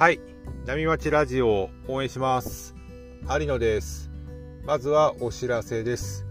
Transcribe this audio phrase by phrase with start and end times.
[0.00, 0.20] はい。
[0.64, 2.74] 波町ラジオを応援します。
[3.38, 4.10] 有野です。
[4.64, 6.24] まずはお知らせです。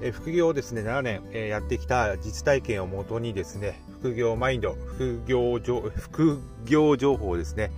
[0.00, 5.58] え副業をですね7年、えやってきた実体験をもとにですね副業マインド副業
[5.94, 7.70] 副業情報をですね、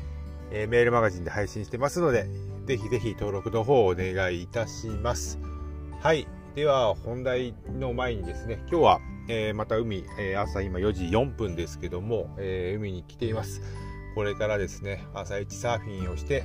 [0.52, 2.28] えメールマガジンで配信してますので
[2.66, 5.40] ぜひぜひ登録の方をお願いいたします。
[6.00, 6.28] はい。
[6.54, 13.62] では本題の前にですね今日は、えー、また海、えー、朝今4時4分ですけども、えー、海に来ています。
[14.14, 16.44] これからですね朝一サーフィンをして、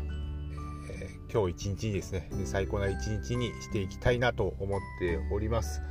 [0.90, 5.82] え今日一日にですね最高な一日にしていきたいなと思っております。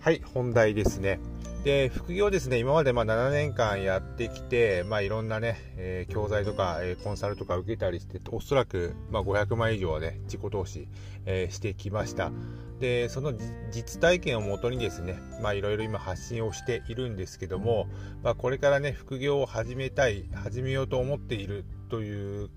[0.00, 1.20] はい本題ですね。
[1.62, 2.58] で副業ですね。
[2.58, 10.88] 今までま7年間やってきて、まあ、いろんなね、えー、教材とか、えー、コンサルとか受けたりしておそらく、ま、500万以上はね自己投資、
[11.26, 12.32] えー、してきました。
[12.78, 13.34] でその
[13.70, 17.86] 実体験をもとにですねまあいろいろ今発信をしているんですけども、
[18.22, 22.48] まあ、これからね副業を始めたい始めようと思っているという、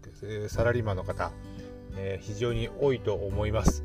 [0.48, 1.34] サラリーマンの方、
[1.98, 3.84] え非常に多いと思います。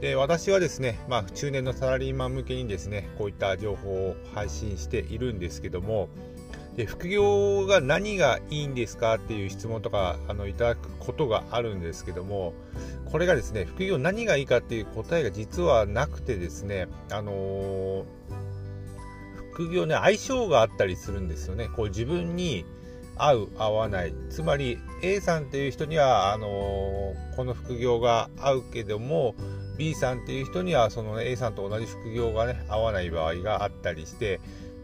[0.00, 6.08] で私はですね、まあ、中年のサラリーマン向けにですねこういった情報を配信しているんですけども
[6.76, 12.54] で副業が何がいいんですかっていう質問とかあのいただくことがあるんですけども
[13.04, 18.04] これがですね副業何がいいかっていう答えが実はなくてですねあのー、
[19.52, 21.68] 副業ね相性があったりするんですよね。
[21.76, 22.64] こう自分に
[23.16, 24.14] 合う合わない。
[24.30, 29.34] つまり A さんっていう人にはあのー、この副業が合うけども
[29.80, 34.38] B さんっていう人にはその、A さんと同じ副業がね合わない場合があったりして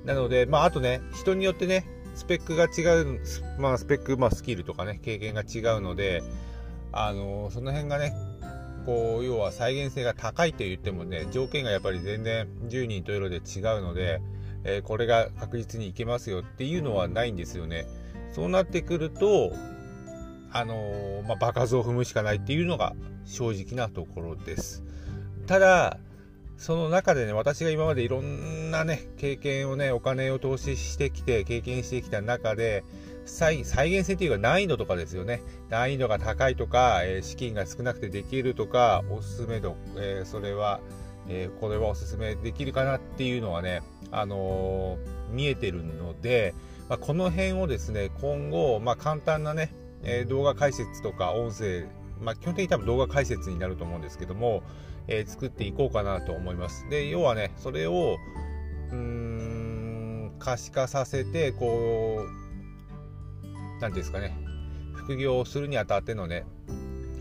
[0.07, 3.21] なのでまああとね人によってねスペックが違う、
[3.59, 6.23] まあ、スペック、まあ、スキルとかね経験が違うので
[6.93, 8.15] あのその辺がね
[8.87, 13.43] こう要は再現性が高いと言ってもね条件がやっぱり全然10人と色で違う
[13.83, 14.23] ので、
[14.65, 17.87] えー、これが確実にいけますよっていうのはないんですよね。
[18.33, 19.53] そうなってくると
[20.59, 22.95] あの、まあ、場数を踏むしかないっていうのが
[23.25, 24.83] 正直なところです。
[25.47, 25.99] ただ
[26.57, 32.83] その中でね私が今までいろんなね経験をねお金を投資してきて経験してきた中で
[33.27, 35.43] 再現性というか難易度とかですよね。
[35.69, 40.81] 難易度が高いとか、えー、資金が少なくてできるとかおすすめ度、えー、それは、
[41.29, 44.97] えー、これはおすすめできるかなっていうのはね、あの
[45.31, 46.55] 見えてるので、
[46.89, 51.87] まあ、この辺をですね今後、まあ、簡単なね、え動画解説とか音声
[52.21, 54.63] まあ、基本的に多分動画解説になると思うんですけども、
[55.09, 56.89] えー、作っていこうかなと思います。
[56.89, 58.17] で、要はね、それを、
[58.91, 62.25] うん、可視化させて、こ
[63.79, 64.37] う、なんですかね、
[64.95, 66.45] 副業をするにあたってのね、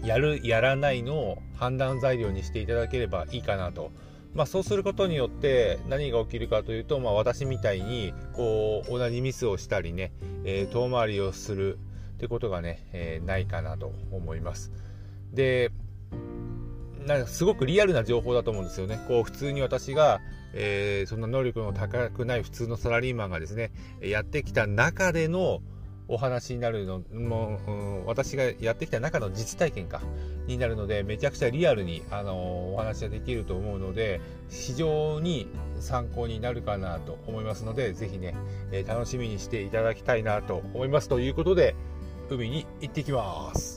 [0.03, 3.91] やる、やらないの判断材料にしていただければいいかなと。
[4.33, 10.11] まあ、そうすることによって何が起きるかというと、まあ、私みたいにこう同じミスをしたりね、
[10.43, 11.79] えー、遠回りをする
[12.15, 14.71] ってことがね、えー、ないかなと思います。
[15.33, 15.71] で
[17.05, 18.99] なんかすごくリアルな情報だと思うんですよね。
[19.07, 20.21] こう普通に私が、
[20.53, 23.71] えー、そんな能力の高くない普通のサラリーマンがですね
[24.01, 25.61] やってきた中での
[26.07, 30.01] お話になるのもう、うん、私がやってきた中の実体験か
[30.47, 35.47] になるのでめちゃくちゃリアルに、あのー、お話ができると思うので非常に
[35.79, 38.35] 参考になるかなと思いますのでぜひね、
[38.71, 41.75] えー、楽しみにしていただきたいなと思いますということで
[42.29, 43.74] 海に行ってきます。